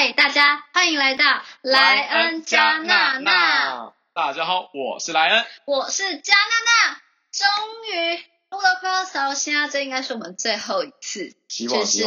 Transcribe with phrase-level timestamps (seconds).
[0.00, 7.00] 嗨，大家欢迎来到莱恩加娜娜，大家好，我是莱恩，我是加娜娜。
[7.30, 7.46] 终
[7.92, 8.16] 于
[8.48, 12.02] 录了快要扫虾，这应该是我们最后一次，就是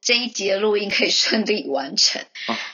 [0.00, 2.24] 这一集的录音可以顺利完成。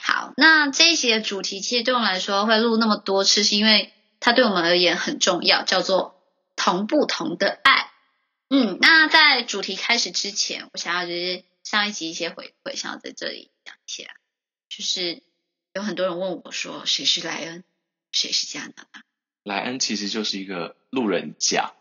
[0.01, 3.91] 好，那这一集的主题其实对我们来说会录那么多次，是因为
[4.21, 6.15] 它对我们而言很重要，叫做
[6.55, 7.91] 同不同的爱。
[8.49, 14.09] 嗯，那在主题开始之前，我想要就是上一集一些回馈，想要在这里讲一下。
[14.75, 15.21] 就是
[15.75, 17.63] 有很多人问我说，谁是莱恩，
[18.11, 19.03] 谁是加娜娜？
[19.43, 21.73] 莱恩其实就是一个路人甲，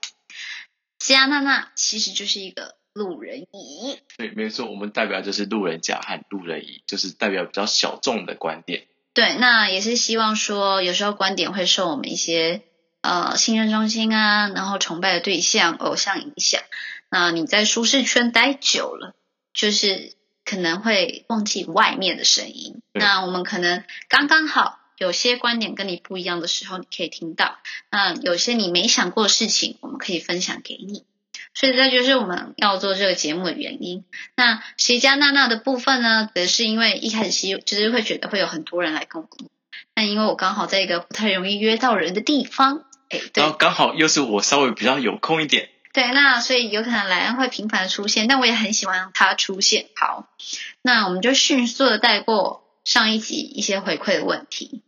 [0.99, 3.99] 加娜娜其实就是一个路人乙。
[4.19, 8.87] 对，没错，我们代表就是路人甲和路人乙，就是代表比较小众的观点。
[9.15, 12.61] 对，那也是希望说，有时候观点会受我们一些
[13.01, 16.63] 呃信任中心啊，然后崇拜的对象、偶像影响。
[17.09, 19.15] 那你在舒适圈待久了，
[19.55, 20.15] 就是。
[20.45, 27.59] 可能会忘记外面的声音，那我们可能刚刚好有些观点跟你不一样的时候，你可以听到。
[27.91, 31.05] 那有些你没想过的事情，我们可以分享给你。
[31.55, 34.05] 所以这就是我们要做这个节目的原因。
[34.37, 39.51] 那谁家娜娜的部分呢，则是因为一开始其实就是会觉得会有很多人来跟我录，
[39.95, 45.69] 那因为我刚好在一个不太容易约到人的地方，哎，然后刚好又是我稍微比较有空一点。
[45.93, 49.91] 对，那所以有可能莱恩会频繁的出现，但我也很喜欢他出现。
[49.95, 50.27] 好，
[50.81, 54.83] 那我们就迅速的带过上一集一些回馈的问题。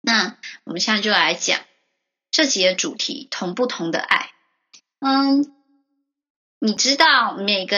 [0.00, 1.60] 那我们现在就来讲
[2.30, 4.30] 这集的主题：同不同的爱。
[5.00, 5.54] 嗯，
[6.58, 7.76] 你知道每个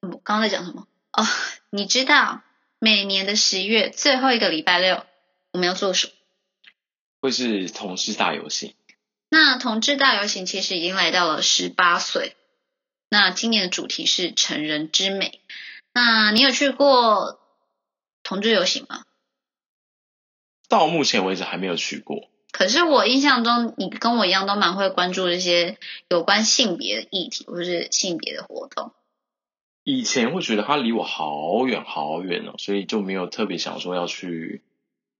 [0.00, 0.86] 我刚刚在讲什么？
[1.12, 1.26] 哦，
[1.70, 2.42] 你知道
[2.78, 5.02] 每年的十月最后一个礼拜六
[5.52, 6.12] 我们要做什么？
[7.20, 8.74] 会是同事大游行。
[9.30, 12.34] 那同志大游行其实已经来到了十八岁。
[13.10, 15.40] 那今年的主题是成人之美。
[15.92, 17.38] 那你有去过
[18.22, 19.04] 同志游行吗？
[20.68, 22.30] 到目前为止还没有去过。
[22.52, 28.92] 可是我印象中，你跟我一样都蛮会关注这些有关性别的议题或是性别的活动。
[29.84, 34.62] 以前会觉得它离我好远好远哦，所以就没有特别想说要去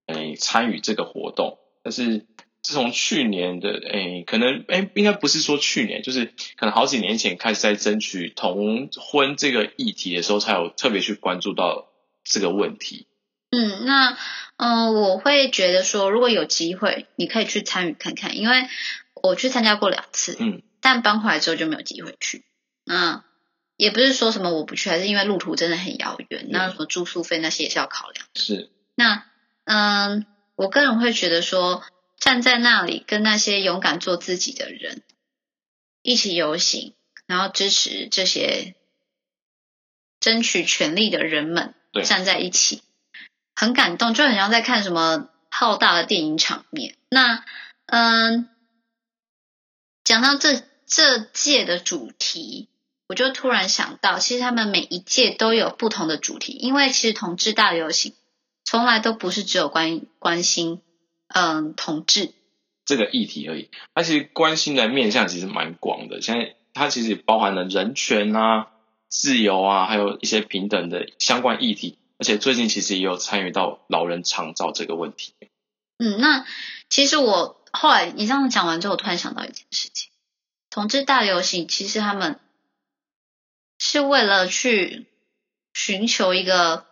[0.06, 1.59] 诶参与这个活动。
[1.82, 2.27] 但是。
[2.60, 6.26] 自从去年的诶，可能诶，应该不是说去年，就是
[6.56, 11.88] 可能好几年前开始在争取同婚这个议题的时候，才有特别去关注到
[12.24, 13.06] 这个问题。
[13.50, 14.19] 嗯，那
[14.56, 18.66] 嗯，我会觉得说，如果有机会，你可以去参与看看，因为
[19.22, 22.44] 我去参加过两次，嗯，但搬回来之后就没有机会去。
[22.84, 23.25] 那
[23.78, 28.26] 也不是说什么我不去，还是因为路途真的很遥远，那什么住宿费那些也是要考量。
[28.34, 28.69] 是。
[28.94, 29.25] 那
[29.64, 30.26] 嗯，
[30.56, 31.82] 我个人会觉得说。
[32.19, 35.03] 站在那里，跟那些勇敢做自己的人
[36.03, 36.95] 一起游行，
[37.27, 38.75] 然后支持这些
[40.21, 41.75] 争取权利的人们
[42.05, 42.83] 站在一起，
[43.55, 46.97] 很感动，就很像在看什么浩大的电影场面。
[47.09, 47.45] 那
[47.87, 48.50] 嗯，
[50.05, 52.69] 讲到这这届的主题，
[53.06, 58.15] 我就突然想到，其实他们每一届都有不同的主题，因为其实同志大游行
[58.65, 60.83] 从来都不是只有关关心。
[61.28, 62.33] 嗯，同志
[62.87, 66.22] 这个议题而已，它其实关心的面向其实蛮广的。
[66.22, 68.71] 现在它其实包含了人权啊、
[69.09, 71.99] 自由啊，还有一些平等的相关议题。
[72.19, 75.34] 而且最近其实也有参与到老人长照这个问题。
[75.99, 76.47] 嗯，那
[76.88, 80.11] 其实我后来你这样讲完之后，我突然想到一件事情：
[80.71, 82.41] 同志大游行其实他们
[83.78, 85.06] 是为了去
[85.75, 86.88] 寻求一个。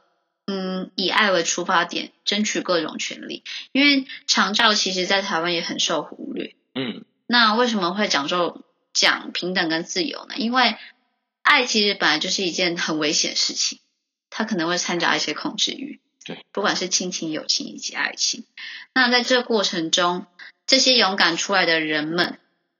[0.47, 3.43] 嗯，以爱为出发点，争取各种权利。
[3.73, 6.55] 因为长照其实，在台湾也很受忽略。
[6.73, 10.37] 嗯，那为什么会讲究讲平等跟自由呢？
[10.37, 10.77] 因为
[11.43, 13.81] 爱其实本来就是一件很危险的事情，
[14.31, 16.01] 它可能会掺杂一些控制欲。
[16.25, 18.45] 对，不管是亲情、友情以及爱情。
[18.95, 20.27] 那在这个过程中，
[20.65, 22.39] 这些勇敢出来的人们，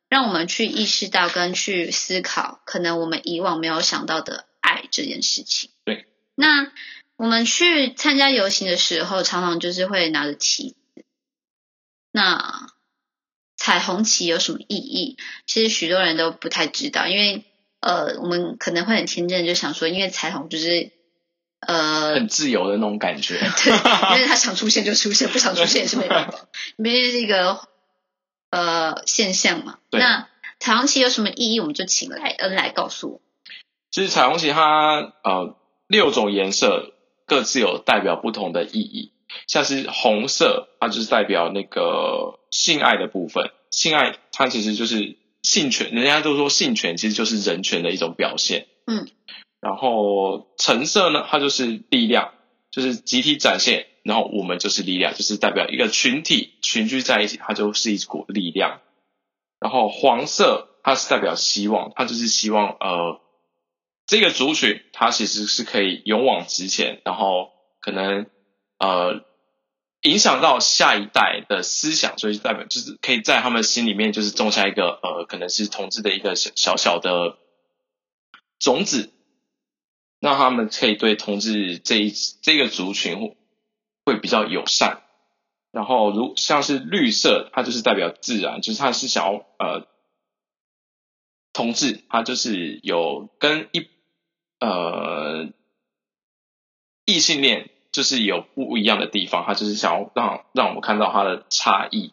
[0.09, 5.71] 让我们去意识到跟去思考，可能我们以往没有想到的爱这件事情。
[5.85, 6.07] 对，
[6.37, 6.71] 那。
[7.17, 11.05] 我们去参加游行的时候，常常就是会拿着旗子。
[12.13, 12.71] 那
[13.57, 15.17] 彩虹旗有什么意义？
[15.47, 17.45] 其实许多人都不太知道，因为
[17.81, 20.91] 呃，我们可能会很天真，就想说，因为彩虹就是
[21.61, 23.73] 呃很自由的那种感觉， 对，
[24.15, 26.47] 因为它想出现就出现，不想出现也是没办法，
[26.77, 27.67] 因为是一个
[28.51, 29.79] 呃现象嘛。
[29.91, 30.29] 那
[30.61, 31.61] 彩虹旗有什么意义？
[31.61, 33.21] 我们就请来恩来告诉我。
[33.91, 36.93] 其实彩虹旗它呃六种颜色。
[37.27, 39.13] 各自有代表不同的意义，
[39.49, 43.51] 像是红色，它就是代表那个性爱的部分。
[43.71, 48.69] 性爱它其实就是性权，人家都说性权其实就是人权的一种表现。
[48.87, 49.09] 嗯，
[49.61, 52.33] 然后橙色呢，它就是力量，
[52.71, 58.81] 就是集体展现，然后我们就是力量，就是代表一个群体群居在一起，它就是一股力量。
[59.59, 63.21] 然后黄色它是代表希望，它就是希望呃
[64.07, 68.27] 这个族群它其实是可以勇往直前，然后可能
[68.79, 69.25] 呃
[70.03, 77.39] 影响到下一代的思想，所以代表就是可以在他们心里面就是种下一个呃可能是统治的一个小小小的
[78.59, 79.13] 种子，
[80.21, 82.13] 让他们可以对统治这一
[82.43, 83.37] 这个族群
[84.05, 85.03] 会比较友善。
[85.73, 89.87] 然后，如像是绿色，它就是代表自然，就是它是想要呃，
[91.53, 93.87] 同志，它就是有跟一
[94.61, 95.49] 呃
[97.05, 102.13] 异性恋就是有不一样的地方，他就是想要让让我们看到它的差异。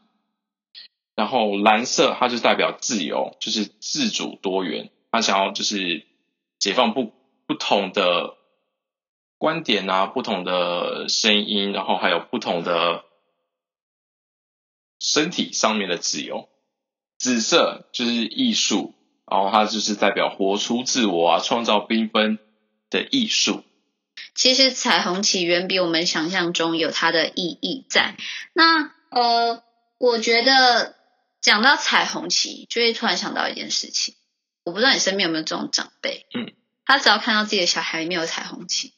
[1.15, 6.05] 然后蓝色，它就代表自由，就是自主多元，他想要就是
[6.59, 7.11] 解放不
[7.45, 8.37] 不同的
[9.37, 13.05] 观点啊，不同的声音，然后还有不同的。
[15.05, 16.47] 身体上面的自由，
[17.17, 18.93] 紫色就是艺术，
[19.33, 22.37] 然后它就是代表活出自我啊，创造缤纷
[22.91, 23.63] 的艺术。
[24.35, 28.15] 其实彩虹旗远比我们想象中有它的意义在。
[28.53, 29.63] 那呃，
[29.97, 30.93] 我觉得
[31.41, 34.13] 讲到彩虹旗，就会突然想到一件事情，
[34.63, 36.53] 我不知道你身边有没有这种长辈，嗯，
[36.85, 38.93] 他只要看到自己的小孩里面有彩虹旗，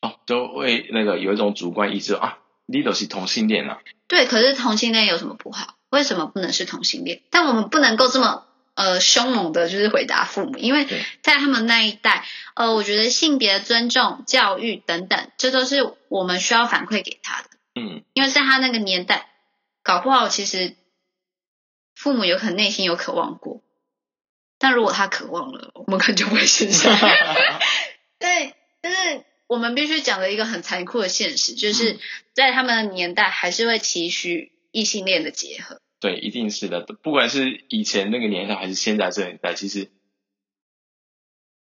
[0.00, 2.38] 哦，都会那个有一种主观意识啊。
[2.64, 3.80] 你都是同性恋啊？
[4.08, 5.74] 对，可是同性恋有什么不好？
[5.90, 7.20] 为什么不能是同性恋？
[7.28, 10.86] 但我们不能够这么呃凶猛的，就是回答父母，因为
[11.22, 12.24] 在他们那一代，
[12.54, 17.48] 呃，我觉得性别尊重、教育等等，这都是我们需要反馈给他的。
[17.74, 19.28] 嗯，因为在他那个年代，
[19.82, 20.76] 搞不好其实
[21.94, 23.62] 父母有可能内心有渴望过，
[24.58, 26.96] 但如果他渴望了，我们可能就不会生 下。
[28.18, 29.24] 对，就是。
[29.48, 31.98] 我们必须讲的一个很残酷的现实，就是
[32.32, 35.81] 在他们的年代，还是会期许异性恋的结合。
[36.02, 36.80] 对，一定是的。
[36.80, 39.88] 不管是以前那个年代，还是现在这个年代，其实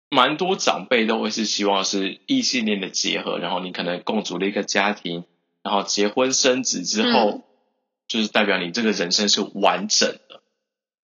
[0.09, 3.39] 蛮多长辈都会是希望是异性恋的结合。
[3.39, 5.23] 然后你可能共组了一个家庭，
[5.63, 7.45] 然后结婚生子之后，
[8.09, 10.41] 就是代表你这个人生是完整的。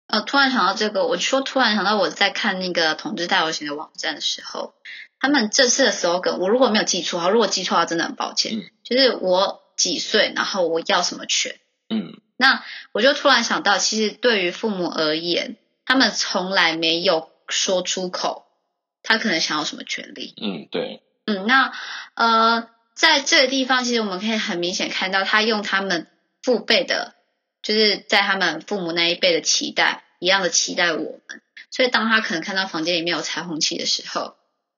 [0.09, 4.75] 呃，突然想到这个，我说突然想到我在看那个统治大游行的网站的时候。
[5.19, 8.59] 他们这次的 slogan，我如果没有记错哈，如果记错的话，真的很抱歉。
[8.59, 11.59] 嗯，就是我几岁，然后我要什么权。
[11.88, 18.46] 嗯，那我就突然想到，其实对于父母而言，他们从来没有说出口，
[19.02, 20.34] 他可能想要什么权利。
[20.40, 21.02] 嗯，对。
[21.26, 21.72] 嗯，那
[22.14, 26.06] 呃，在这个地方，其实我们可以很明显看到，他用他们
[26.42, 27.14] 父辈的，
[27.62, 31.42] 就是在他们父母那一辈的期待一样的期待我们。
[31.70, 34.36] 所以，当他可能看到房间里面有彩虹旗的时候，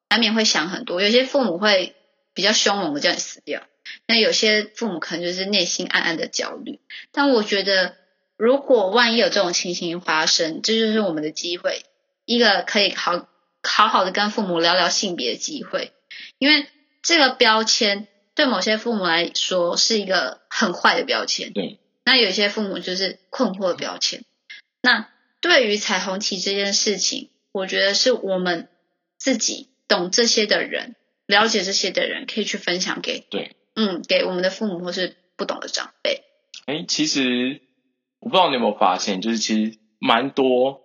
[0.08, 1.96] 难免会想很多，有些父母会
[2.32, 3.62] 比较凶猛的叫你死掉，
[4.06, 6.80] 那有些父母可能就是内心暗暗的焦虑。
[7.12, 7.96] 但我觉得，
[8.36, 11.84] 如果万一有这种情形发生，这就是我们的机会，
[12.24, 13.28] 一个可以好
[13.62, 15.92] 好好的跟父母聊聊性别的机会。
[16.38, 16.66] 因为
[17.02, 21.78] 这个标签对某些父母来说是一个很坏的标签，对。
[22.04, 24.24] 那有些父母就是困惑的标签。
[24.82, 25.08] 那
[25.40, 28.68] 对于彩虹旗这件事情，我觉得是我们
[29.18, 29.70] 自己。
[29.88, 30.96] 懂这些的人，
[31.26, 36.24] 了解这些的人，可以去分享给对，嗯，给我们的父母或是不懂的长辈。
[36.66, 37.60] 哎，其实
[38.18, 40.82] 我不知道你有没有发现，就是其实蛮多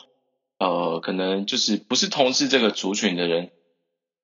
[0.60, 3.50] 呃，可能就是不是同志这个族群的人，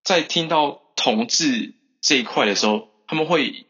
[0.04, 3.66] 在听到同志这一块的时候，他们会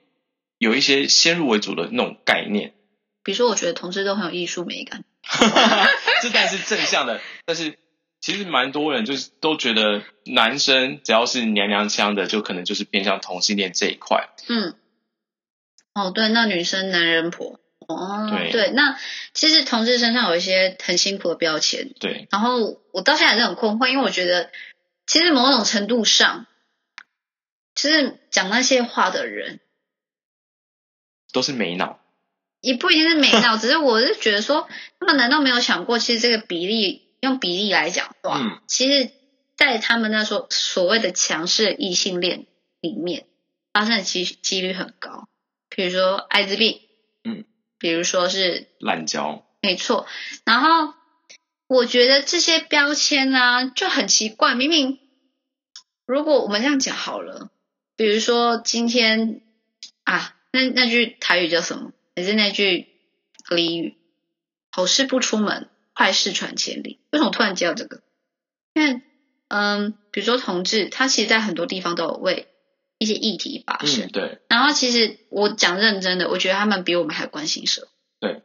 [0.58, 2.74] 有一些先入为主的那种概念。
[3.24, 5.06] 比如说，我觉得同志都很有艺术美感，
[6.22, 7.77] 这当然是正向的，但是。
[8.20, 14.27] 其实蛮多人就是都觉得男生只要是娘娘腔的，就可能就是偏向同性恋这一块。
[14.50, 14.74] 嗯，
[15.98, 18.98] 哦，对，那女生男人婆，哦，对，对，那
[19.34, 21.94] 其实同志身上有一些很辛苦的标签。
[22.00, 24.51] 对，然后我到现在还是很困惑，因为我觉得
[25.06, 26.46] 其实某种程度上，
[27.74, 29.60] 就是讲那些话的人
[31.34, 32.00] 都是没脑，
[32.62, 34.68] 也不一定是没脑， 只是我是觉得说，
[35.00, 37.06] 他们难道没有想过，其实这个比例？
[37.20, 39.10] 用比例来讲的话，其实，
[39.56, 42.46] 在他们那说所谓的强势异性恋
[42.80, 43.25] 里面，
[43.74, 45.27] 发生的几几率很高。
[45.77, 46.81] 比如说艾滋病，
[47.24, 47.46] 嗯，
[47.77, 50.07] 比如说是滥交，没错。
[50.43, 50.96] 然后
[51.67, 54.55] 我觉得这些标签呢就很奇怪。
[54.55, 54.98] 明明
[56.07, 57.51] 如果我们这样讲好了，
[57.96, 59.43] 比如说今天
[60.03, 61.91] 啊，那那句台语叫什么？
[62.15, 62.88] 也是那句
[63.48, 63.98] 俚语：
[64.72, 65.69] 好事不出门。
[65.93, 68.01] 坏事传千里，为什么突然接到这个？
[68.74, 69.01] 因为，
[69.48, 72.48] 嗯，比如说同志，他其实，在很多地方都有为
[72.98, 74.06] 一些议题发生。
[74.06, 77.88] 嗯，对，然后其实我讲认真的，我觉得他们比我们还关心社会。
[78.20, 78.42] 对，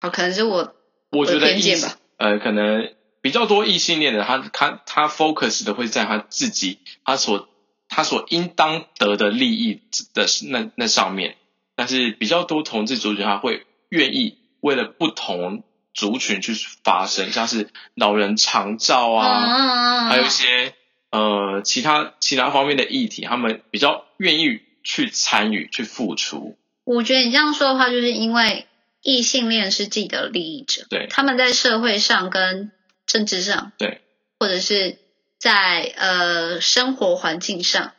[0.00, 0.74] 好，可能是我
[1.10, 1.98] 我觉得异性偏见吧。
[2.16, 7.48] 呃，可能比较多异性恋的，他他他 focus 的会在他自己他所
[7.88, 9.82] 他所应当得的利益
[10.14, 11.36] 的那那上面，
[11.76, 15.62] 但是比较多同志族群他会愿意为了不同
[15.94, 20.74] 族群去发声，像是老人长照啊，嗯还有一些
[21.10, 26.58] 呃其他其他方面的议题，他们比较愿意去参与去付出。
[26.84, 28.66] 我觉得你这样说的话，就是因为
[29.02, 32.72] 异性恋是既得利益者，对他们在社会上跟
[33.06, 34.00] 政治上，对，
[34.38, 34.98] 或者是
[35.38, 37.92] 在呃生活环境上，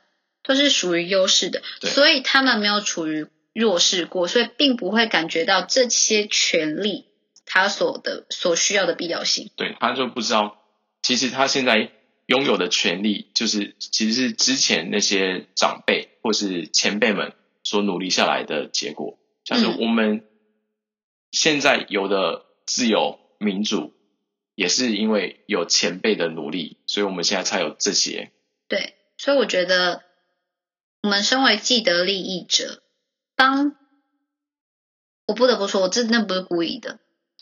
[0.43, 7.05] 都是属于优势的，对所以他们没有处于弱势过，所以并不会感觉到这些权利
[7.45, 9.49] 他所的所需要的必要性。
[9.55, 10.57] 对他就不知道，
[11.01, 11.91] 其实他现在
[12.29, 17.33] 拥有的权利，就是其实是之前那些长辈或是前辈们
[17.63, 19.17] 所努力下来的结果。
[19.45, 20.27] 像是嗯我们
[21.31, 23.95] 现在有的自由民主，
[24.53, 28.31] 也是因为有前辈的努力，所以我们现在才有这些。
[28.67, 30.03] 对，所以我觉得
[31.01, 32.83] 我们身为既得利益者，
[33.35, 33.75] 当
[35.25, 36.99] 我不得不说，我真的不是故意的，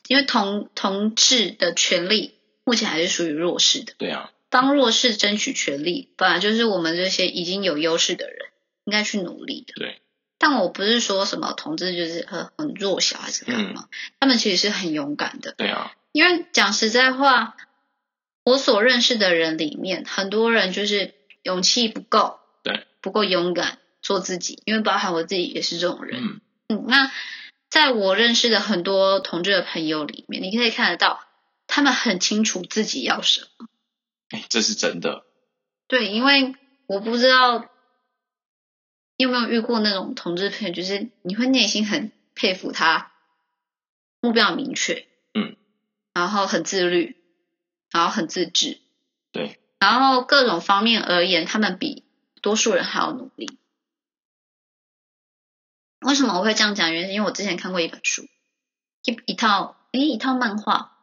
[0.07, 3.93] 因为同同志的权利目前还是属于弱势的。
[3.97, 8.37] 对啊，帮弱势争取权利，本来就是我们这些已经有优势的人
[8.85, 9.73] 应该去努力的。
[9.75, 10.01] 对。
[10.39, 13.87] 但我不是说什么同志就是很很弱小还是干嗯嘛，
[14.19, 15.55] 他们其实是很勇敢的。
[15.57, 17.57] 对啊，因为讲实在话，
[18.43, 24.61] 我所认识的人里面，很多人就是勇气不够，对，不够勇敢做自己。
[24.65, 26.21] 因为包含我自己也是这种人。
[26.21, 27.11] 嗯，嗯，那
[27.71, 31.25] 在我认识的很多同志的朋友里面，你可以看得到，
[31.65, 33.67] 他们很清楚自己要什么。
[34.29, 35.25] 哎，这是真的。
[35.87, 36.55] 对，因为
[36.87, 37.59] 我不知道
[39.17, 43.11] 你有没有遇过那种同志朋友，就是你会内心很佩服他，
[44.19, 45.55] 目标明确，嗯，
[46.13, 47.15] 然后很自律，
[47.89, 48.79] 然后很自制，
[49.31, 52.03] 对，然后各种方面而言，他们比
[52.41, 53.57] 多数人还要努力。
[56.01, 56.93] 为什么我会这样讲？
[56.93, 58.23] 原因是因为我之前看过一本书，
[59.03, 60.96] 一一套诶一套漫画，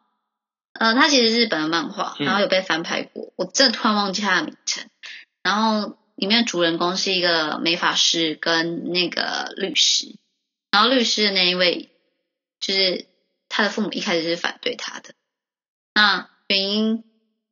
[0.79, 4.85] 呃，它其实是日本的漫画，嗯然后有被翻拍过，我真的突然忘记它的名称。
[5.41, 10.15] 然后里面的主人公是一个美法师跟那个律师，
[10.71, 11.89] 然后律师的那一位
[12.59, 13.05] 就是
[13.47, 15.13] 他的父母一开始是反对他的，
[15.93, 17.03] 那原因，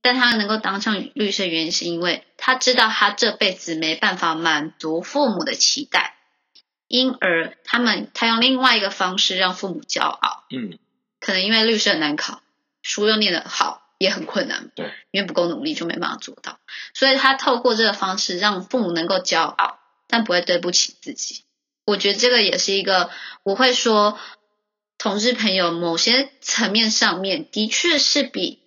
[0.02, 6.18] 但他能够当上律师的原因是因为他知道他这辈子没办法满足父母的期待，
[6.88, 10.44] 因而他们他用另外一个方式让父母骄傲。
[10.50, 10.78] 嗯，
[11.20, 12.43] 可能因为律师很难考，
[12.84, 16.60] 书又念得好，也很困难，对，因为不够努力就没办法做到，
[16.94, 21.44] 所以他透过这个方式让父母能够骄傲，但不会对不起自己。
[21.86, 23.10] 我觉得这个也是一个，
[23.44, 24.20] 我会说，
[24.98, 28.60] 同志朋友某些层面上面的确是比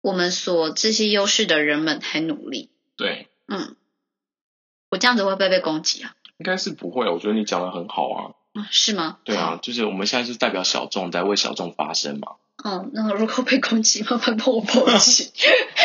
[0.00, 2.70] 我们所这些优势的人们还努力。
[2.96, 3.76] 对，嗯，
[4.90, 6.14] 我这样子会不会被攻击啊？
[6.38, 7.08] 应该是不会。
[7.10, 8.34] 我觉得你讲的很好啊。
[8.54, 9.18] 嗯，是吗？
[9.24, 12.36] 对啊，就是我们现在是代表小众，在为小众发声嘛。
[12.64, 15.30] 嗯，那如果被攻击，麻烦帮我报警。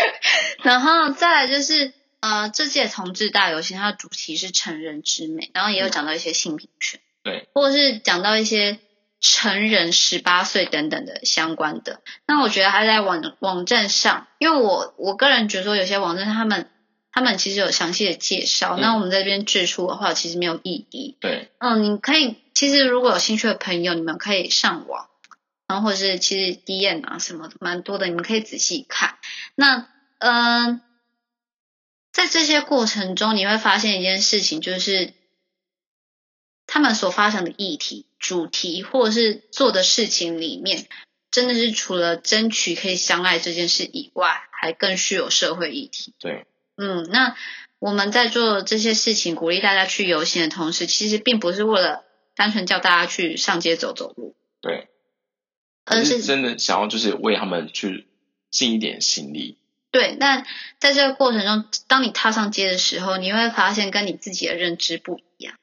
[0.64, 8.80] 然后再来就是，呃，这届同志大游行，它的主题是成人之美，然后也有讲到一些性平权，对，或者是讲到一些
[9.20, 12.02] 成人十八岁等等的相关的。
[12.26, 16.70] 那我觉得还在网网站上，因为我我个人觉得说，有些网站他们
[17.12, 21.18] 他们其实有详细的介绍，嗯那我们在这边指出的话，其实没有意义。
[21.20, 25.08] 对，嗯，你可以，其实如果有兴趣的朋友，你们可以上网，
[25.68, 29.18] 然后或者是其实 D N 啊什么的蛮多的，你们可以仔细看。
[29.56, 29.88] 那
[30.20, 30.82] 嗯、
[32.12, 35.14] 在这些过程中，你会发现一件事情，就是
[36.66, 40.88] 他们所发展的议题、主题或者是做的事情里面，
[41.30, 46.14] 真的是除了争取可以相爱这件事以外，还更具有社会议题。
[46.20, 46.46] 对，
[46.78, 47.36] 嗯，那
[47.80, 52.06] 我们在做这些事情，鼓励大家去游行的同时，其实并不是为了
[52.36, 54.88] 单纯叫大家去上街走走路，对，
[55.86, 58.08] 而是真的想要就是为他们去
[58.52, 59.58] 尽一点心力。
[59.92, 60.18] 对。
[60.20, 60.46] 但
[60.80, 65.56] 在这个过程中，当你踏上街的时候，你会发现跟你自己的认知不一样。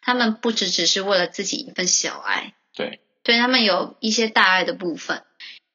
[0.00, 5.22] 他们不只只是为了自己一份小爱，对，对他们有一些大爱的部分。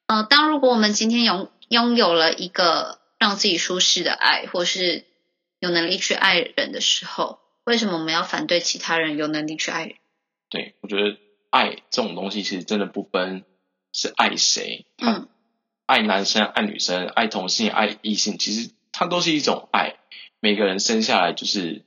[0.07, 5.05] 呃，当如果我们今天拥拥有了一个让自己舒适的爱，或是
[5.59, 9.95] 有能力去爱人的时候，为什么我们要反对其他人有能力去爱人？
[10.49, 11.17] 对，我觉得
[11.51, 13.43] 爱这种东西其实真的不分
[13.91, 15.29] 是爱谁，它嗯，
[15.85, 19.95] 爱男生、爱女生、爱同性、爱异性，其实它都是一种爱。
[20.39, 21.83] 每个人生下来就是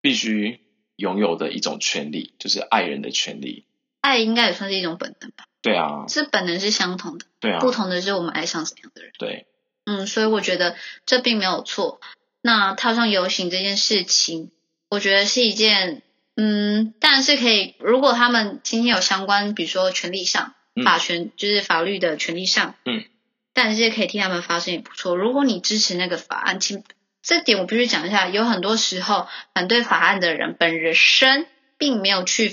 [0.00, 0.60] 必须
[0.96, 3.66] 拥有的一种权利，就是爱人的权利。
[4.00, 5.44] 爱应该也算是一种本能吧？
[5.62, 9.12] 对啊，是本能是相同的，对啊，不同的是我们爱上怎样的人。
[9.18, 9.46] 对，
[9.86, 10.76] 嗯，所以我觉得
[11.06, 12.00] 这并没有错。
[12.42, 14.50] 那踏上游行这件事情，
[14.90, 16.02] 我觉得是一件，
[16.36, 23.04] 嗯，但是可以，如果他们今天有相关，比如说权利上、嗯法权，就是法律的权利上，嗯，
[23.52, 25.14] 但是可以替他们发声也不错。
[25.14, 26.82] 如果你支持那个法案，请
[27.22, 31.46] 这点我必须讲一下，有很多时候反对法案的人本人身
[31.78, 32.52] 并没有去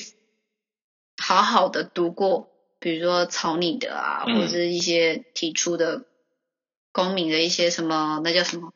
[1.17, 2.49] 好好的读过，
[2.79, 4.35] 比如说草拟的啊，嗯。
[4.35, 6.03] 或者是一些提出的
[6.91, 8.73] 公民的一些什么，那叫什么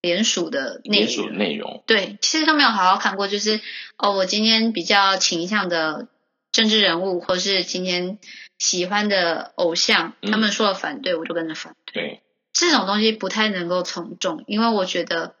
[0.00, 1.36] 联署的内联署容。
[1.36, 3.60] 内容，对，其实都没有好好看过，就是
[3.96, 6.08] 哦，我今天比较倾向的
[6.52, 8.18] 政治人物，或是今天
[8.58, 12.02] 喜欢的偶像，嗯他们说了反对，我就跟着反对。
[12.02, 12.22] 对，
[12.52, 15.36] 这种东西不太能够从众，因为我觉得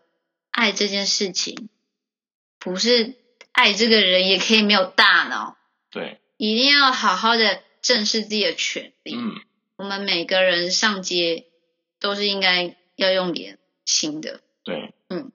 [0.50, 1.68] 爱这件事情
[2.58, 3.14] 不是
[3.52, 5.56] 爱这个人也可以没有大脑，
[5.90, 9.14] 对，一定要好好的正视自己的权利。
[9.14, 9.40] 嗯，
[9.76, 11.46] 我们每个人上街
[11.98, 14.40] 都是应该要用点心的。
[14.62, 15.32] 对，嗯，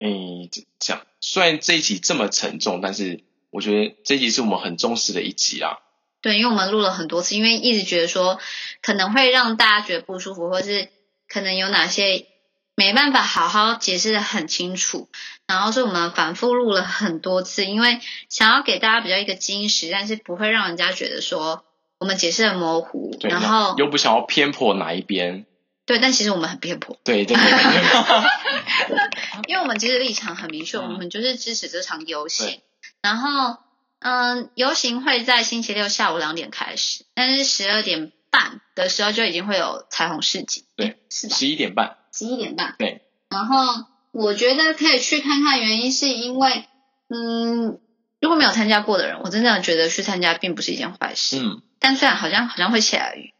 [0.00, 5.78] 诶，这这样，虽然这一集这么沉重，但是我觉得这一集是我们很重视的一集啊。
[6.22, 8.38] 对，因为我们录了很多次，因为一直觉得说
[8.82, 10.88] 可能会让大家觉得不舒服，或是
[11.28, 12.26] 可能有哪些
[12.74, 15.08] 没办法好好解释的很清楚，
[15.46, 21.64] 然后所以我们反复录了很多次，因为想要给大家比较一个惊喜，但是不会让人家觉得说
[21.98, 25.46] 我们解释的模糊，然后又不想要偏颇哪一边，
[25.86, 27.36] 对，但其实我们很偏颇，对对
[29.48, 32.62] 因为我们其实立场很明确，嗯我们就是支持这场游行对。
[33.02, 33.56] 然后，
[34.00, 41.34] 嗯，游行会在星期六下午两点开始，但是十二点半的时候就已经会有彩虹市集，对，是的？
[41.34, 42.74] 十一点半，十一点半。
[42.78, 43.02] 对。
[43.28, 46.64] 然后我觉得可以去看看，原因是因为，
[47.08, 47.78] 嗯，
[48.20, 51.38] 如果没有参加过的人，我真的觉得去参加并不是一件坏事。
[51.38, 53.34] 嗯，但虽然好像好像会下雨，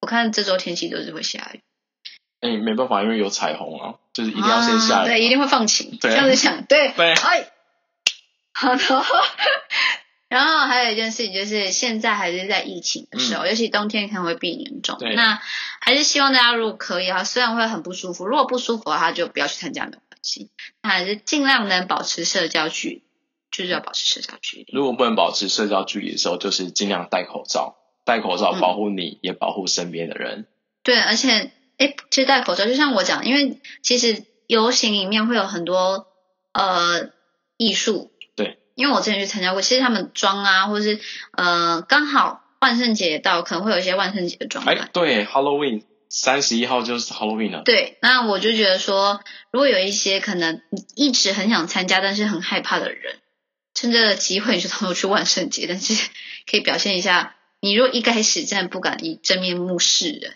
[0.00, 1.60] 我看这周天气都是会下雨。
[2.40, 5.04] 哎，没办法，因为有彩虹啊，就是一定要先下雨。
[5.04, 5.98] 啊对，一定会放晴。
[6.00, 7.50] 对这样子想，对，对哎，
[8.54, 8.80] 好的。
[10.28, 14.98] 然后还有一件事情就是，现在还是在疫情的时候，尤其冬天可能会变严重。
[15.14, 15.40] 那
[15.80, 20.50] 还是希望大家如果可以啊，虽然会很不舒服，如果不舒服的话就不要去参加，没有关系。
[20.82, 23.02] 那还是尽量能保持社交距离，
[23.52, 24.66] 就是要保持社交距离。
[24.72, 30.48] 如果不能保持社交距离的时候，就是尽量戴口罩，戴口罩嗯保护你，也保护身边的人。
[30.82, 36.08] 对，而且，哎，其实戴口罩，就像我讲，因为其实游行里面会有很多
[36.52, 37.10] 呃
[37.56, 38.15] 艺术，对，
[38.76, 41.00] 因为我之前去参加过，其实他们妆啊，或是
[41.32, 44.76] 呃刚好万圣节到，可能会有一些万圣节的装扮。
[44.76, 47.62] 哎，对，Halloween 三十一号就是 Halloween 了。
[47.64, 50.60] 对，那我就觉得说，如果有一些可能
[50.94, 53.18] 一直很想参加，但是很害怕的人，
[53.74, 55.94] 趁这个机会你就偷偷去万圣节，但是
[56.50, 60.34] 可以表现一下，你如果一开始真的不敢以真面目示人，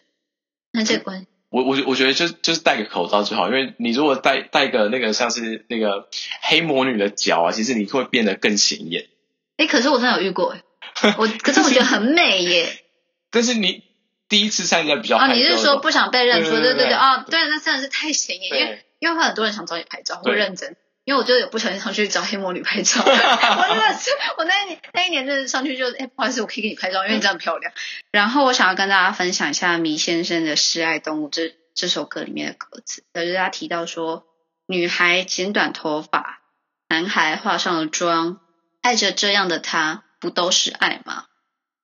[0.72, 6.09] 那这个关我我我觉得就就是戴个口罩就好，因为你如果戴戴个那个像是那个
[6.43, 9.09] 黑魔女的脚啊，其实你会变得更显眼。
[9.57, 10.55] 哎，可是我真的有遇过，
[11.03, 12.69] 诶我可是我觉得很美耶。
[13.31, 13.83] 但是你
[14.29, 16.51] 第一次参加比较啊，害你是说不想被认出？
[16.51, 20.77] 对对对啊对，哦，对，那真的是太显眼，因为因为会很多人想找你拍照，会认真。
[21.11, 27.73] 因为我就有不小心上去找黑魔女拍照， 我真的是我那一年那一年真的上去就哎，不好意思，我可以给你拍照，因为你真的很漂亮。
[28.12, 34.25] 然后我想要跟大家分享一下迷先生的《示爱动物》这这首歌里面的歌词，就是他提到说，
[34.66, 36.42] 女孩剪短头发，
[36.88, 38.38] 男孩化上了妆，
[38.81, 41.25] 爱着这样的他，不都是爱吗？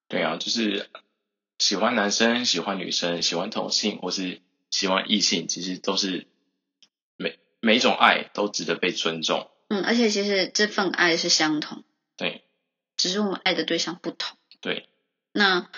[0.07, 0.89] 对啊，就是
[1.59, 6.29] 喜欢男生、喜欢女生、喜欢同性或是喜欢异性，其实都是
[7.67, 9.51] 每每一种爱都值得被尊重。
[9.69, 11.83] 嗯，而且其实这份爱是相同。
[12.17, 12.45] 对
[12.97, 14.39] 只是我们爱的对象不同。
[14.63, 14.89] 对，
[15.33, 15.69] 那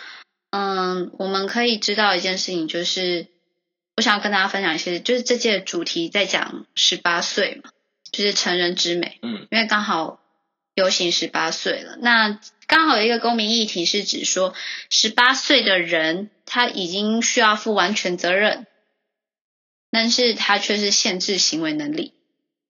[0.50, 3.26] 嗯，我们可以知道一件事情，就是
[3.96, 7.70] 我想要跟大家分享一些，就是这届主题在讲十八岁嘛，
[8.12, 10.20] 就是成人之美，嗯，因为刚好
[10.74, 14.54] 游行十八岁了，那刚好有一个公民议题是指说，
[14.90, 18.66] 十八岁的人他已经需要负完全责任，
[19.90, 22.14] 但是他却是限制行为能力。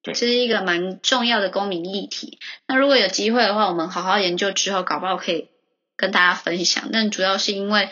[0.01, 2.39] 对这是一个蛮重要的公民议题。
[2.67, 5.49] 那如果有机会的话，我们好好研究之后，搞不好可以
[5.97, 6.91] 跟大家分享。
[6.93, 7.89] 但主要是因为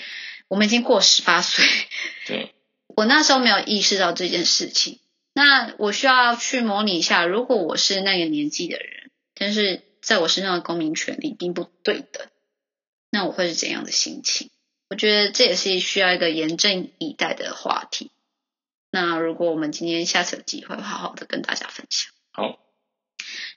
[0.46, 1.64] 我们已经过十八岁，
[2.26, 2.54] 对
[2.86, 5.00] 我那时候没有意识到这件事情。
[5.34, 12.28] 那我需要去模拟一下，如果我是那个年纪的人，但是在我身上的公民权利并不对等，
[13.10, 14.50] 那我会是怎样的心情？
[14.88, 18.12] 我觉得这也是需要一个严阵以待的话题。
[18.96, 22.10] 那如果我们今天下次有机会，好好的跟大家分享。
[22.32, 22.58] 好，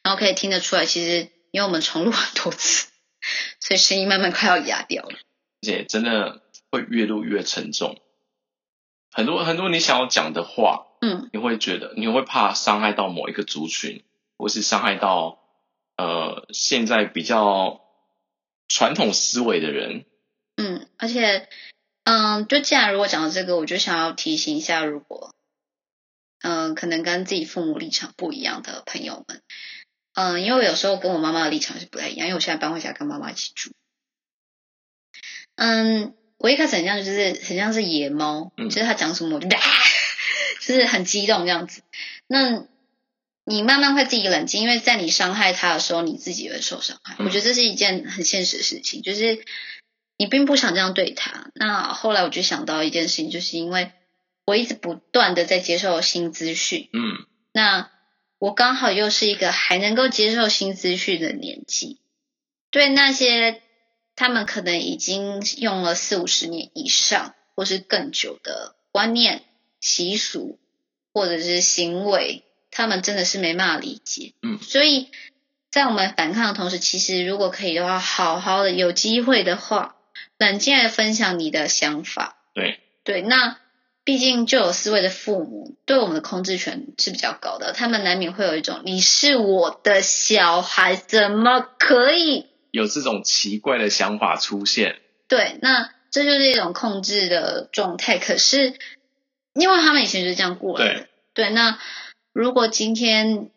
[0.04, 2.90] 然后可以听得出来，其实因为我们重录很多次，
[3.62, 5.18] 所以声音慢慢快要哑掉了。
[5.62, 8.02] 而且真的会越录越沉重，
[9.12, 14.04] 很多很多你想要讲的话，嗯，你会觉得你会怕伤害到某一个族群，
[14.38, 15.40] 或是伤害到
[15.96, 17.80] 呃现在比较
[18.68, 20.04] 传统思维的人。
[20.58, 21.48] 嗯，而且，
[22.12, 25.32] 嗯，就既然如果讲到这个，我就想要提醒一下，如果，
[26.42, 29.44] 嗯，可能跟自己父母立场不一样的朋友们，
[30.16, 33.72] 嗯，因为有时候跟我妈妈的立场是不太一样，因为我现在搬回家跟妈妈一起住。
[35.56, 39.48] 嗯，我一开始很像就是很像是野猫，嗯就是他讲什么我就
[40.62, 41.84] 就是很激动这样子。
[42.26, 42.66] 那
[43.44, 47.16] 你慢慢会自己冷静，因为在你伤害他的时候，你自己也会受伤害。
[47.20, 49.44] 嗯我觉得这是一件很现实的事情，就是
[50.20, 51.50] 你并不想这样对他。
[51.56, 53.94] 那后来我就想到一件事情，就是因为
[54.46, 57.90] 我一直不断的在接受新资讯，嗯那
[58.38, 62.02] 我刚好又是一个还能够接受新资讯的年纪，
[62.70, 63.62] 对那些
[64.18, 69.44] 他们可能已经用了四五十年以上或是更久的观念、
[69.80, 70.60] 习俗
[71.14, 74.34] 或者是行为，他们真的是没办法理解。
[74.42, 75.10] 嗯所以
[75.70, 79.96] 在我们反抗的同时，其实如果可以的话，好好的有机会的话，
[80.40, 82.38] 冷静的分享你的想法。
[82.56, 83.60] 对，对，那
[84.04, 92.48] 毕竟就有思维的父母对我们的控制权是比较高的，他们难免会有一种你是我的小孩，怎么可以？
[92.72, 98.18] 有这种奇怪的想法出现，对，那这就是一种控制的状态。
[98.18, 98.76] 可是
[99.54, 101.50] 因为他们以前就是这样过来的，对。
[101.50, 101.80] 那
[102.32, 103.50] 如果今天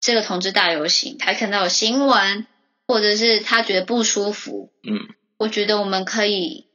[0.00, 2.46] 这个同志大游行，他看到有新闻，
[2.86, 6.66] 或者是他觉得不舒服，嗯我觉得我们可以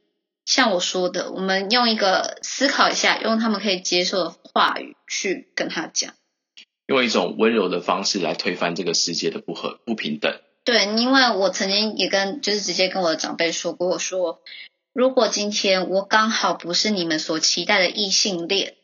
[0.44, 6.14] 像我说的，我们用一个思考一下，用他们可以接受的话语去跟他讲。
[6.86, 10.40] 用一种温柔的方式来推翻这个世界的不和不平等。
[10.64, 14.42] 对，因为我曾经也跟就是直接跟我的长辈说过，我说
[14.92, 18.74] 如果今天我刚好不是你们所期待的异性恋，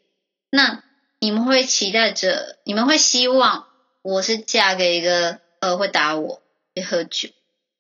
[0.51, 0.83] 那
[1.21, 3.67] 你们会期待着，你们会希望
[4.03, 6.41] 我是嫁给一个呃会打我、
[6.75, 7.29] 会喝酒，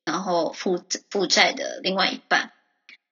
[0.08, 2.50] 然后负负债的另外一半，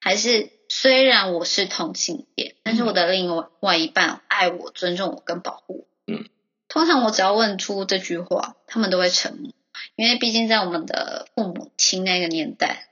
[0.00, 6.12] 还是虽然我是同性恋，但是我的另外外一半爱我、尊重我跟保护我？
[6.14, 6.28] 嗯，
[6.68, 9.52] 通常我只要问出这句话，他们都会沉默。
[9.94, 12.88] 因为毕竟在我们的父母亲那个年代，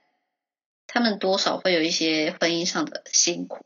[0.87, 3.65] 他们多少会有一些婚姻上的辛苦。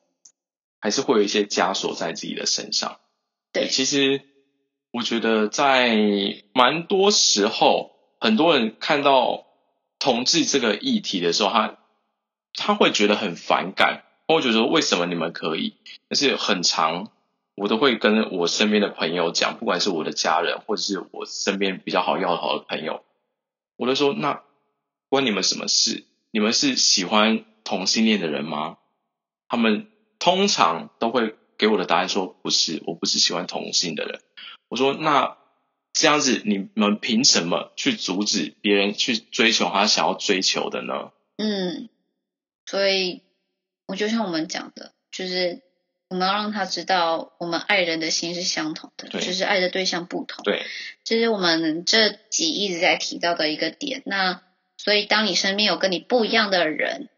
[0.79, 3.01] 还是会有一些枷锁在自己的身上。
[3.53, 4.23] 对其实
[4.93, 5.97] 我觉得在
[6.53, 9.48] 蛮多时候，很多人看到
[9.99, 11.79] 同志这个议题的时候，他
[12.55, 15.75] 他会觉得很反感，或会觉得说为什么你们可以？
[16.09, 17.11] 但是很长，
[17.55, 23.05] 我都会跟我身边的朋友讲，不管是我的家人，或者是我身边比较好要好的朋友，
[23.77, 24.43] 我都说那
[25.09, 26.05] 关你们什么事？
[26.31, 28.77] 你们是喜欢同性恋的人吗？
[29.49, 34.21] 他们通常都会给我的答案说不是，我不是喜欢同性的人。
[34.69, 35.38] 我说那
[35.99, 41.11] 这样子，你们凭什么去阻止别人去追求他想要追求的呢？
[41.39, 41.89] 嗯，
[42.67, 43.23] 所以
[43.89, 45.61] 我就像我们讲的，就是
[46.09, 50.45] 我们要让他知道，我们爱人的心是相同的，对就是爱的对象不同。
[50.45, 50.65] 对，
[51.03, 54.03] 这是我们这集一直在提到的一个点。
[54.07, 54.43] 那
[54.77, 57.09] 所以，当你身边有跟你不一样的人，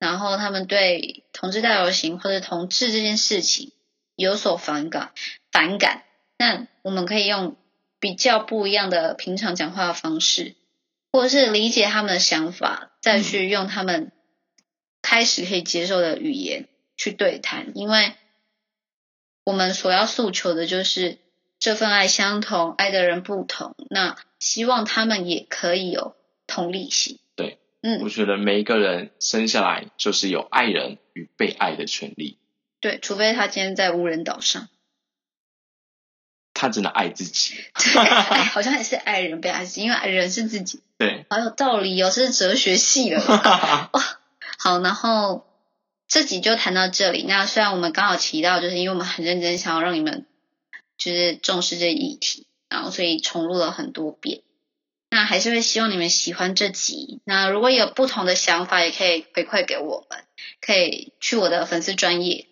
[0.00, 3.70] 然后他们对同志大游行或者同志这件事情
[4.16, 5.12] 有所反感，
[5.52, 6.02] 反感，
[6.36, 7.56] 那我们可以用
[8.04, 10.56] 比较不一样的平常讲话的方式，
[11.10, 14.12] 或者是理解他们的想法，再去用他们
[15.00, 18.12] 开始可以接受的语言去对谈，因为
[19.42, 21.16] 我们所要诉求的就是
[21.58, 26.14] 这份爱相同，爱的人不同，那希望他们也可以有
[26.46, 27.18] 同理心。
[27.36, 28.02] 对，嗯。
[28.02, 32.36] 我，觉得每一个人生下来就是有爱人与被爱的权利，
[32.80, 34.68] 对，除非他今天在无人岛上，
[36.64, 37.54] 他真的爱自己。
[37.74, 43.90] 哎，好像也是爱人被爱自己，因为爱人是自己，对，好有道理哦，这是哲学系的 哇。
[44.58, 45.46] 好，然后
[46.08, 47.24] 这集就谈到这里。
[47.28, 50.26] 那虽然我们刚好提到，就是因为我们很认真想要让你们
[50.96, 54.40] 就是重视这议题，然后所以重录了很多遍。
[55.10, 57.20] 那还是会希望你们喜欢这集。
[57.24, 60.18] 那如果有不同的想法，也可以回馈给我们，
[60.60, 62.46] 可以去我的粉丝专业。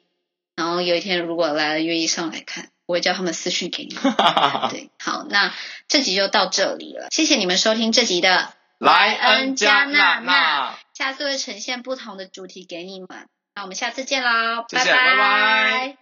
[0.55, 3.95] 然后有一天如果来了，愿意上来看，我会叫他们私讯给你。
[3.95, 4.03] 们。
[4.71, 5.53] 对，好，那
[5.89, 13.09] 这集就到这里了，谢谢你们收听这集的莱恩加娜娜，下次会呈现不同的主题给你们。
[13.55, 14.97] 那我们下次见喽，谢谢拜。
[14.97, 16.02] 拜拜